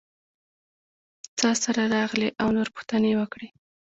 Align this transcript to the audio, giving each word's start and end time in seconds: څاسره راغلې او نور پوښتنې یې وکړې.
څاسره 1.39 1.83
راغلې 1.95 2.29
او 2.41 2.47
نور 2.55 2.67
پوښتنې 2.75 3.09
یې 3.11 3.17
وکړې. 3.19 3.47